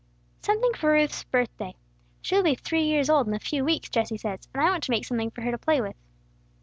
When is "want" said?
4.71-4.81